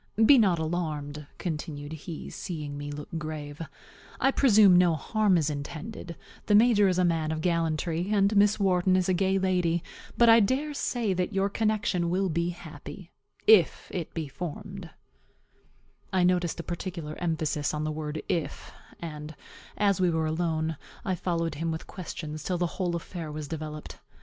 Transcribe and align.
Be 0.25 0.39
not 0.39 0.57
alarmed," 0.57 1.27
continued 1.37 1.91
he, 1.93 2.31
seeing 2.31 2.75
me 2.75 2.91
look 2.91 3.09
grave; 3.19 3.61
"I 4.19 4.31
presume 4.31 4.75
no 4.75 4.95
harm 4.95 5.37
is 5.37 5.47
intended; 5.51 6.15
the 6.47 6.55
major 6.55 6.87
is 6.87 6.97
a 6.97 7.05
man 7.05 7.31
of 7.31 7.41
gallantry, 7.41 8.09
and 8.11 8.35
Miss 8.35 8.59
Wharton 8.59 8.95
is 8.95 9.07
a 9.07 9.13
gay 9.13 9.37
lady; 9.37 9.83
but 10.17 10.27
I 10.27 10.39
dare 10.39 10.73
say 10.73 11.13
that 11.13 11.33
your 11.33 11.49
connection 11.49 12.09
will 12.09 12.29
be 12.29 12.49
happy, 12.49 13.11
if 13.45 13.89
it 13.93 14.11
be 14.15 14.27
formed" 14.27 14.89
I 16.11 16.23
noticed 16.23 16.59
a 16.59 16.63
particular 16.63 17.15
emphasis 17.19 17.71
on 17.71 17.83
the 17.83 17.91
word 17.91 18.23
if; 18.27 18.71
and, 19.01 19.35
as 19.77 20.01
we 20.01 20.09
were 20.09 20.25
alone, 20.25 20.77
I 21.05 21.13
followed 21.13 21.53
him 21.61 21.69
with 21.69 21.85
questions 21.85 22.41
till 22.41 22.57
the 22.57 22.65
whole 22.65 22.95
affair 22.95 23.31
was 23.31 23.47
developed. 23.47 23.99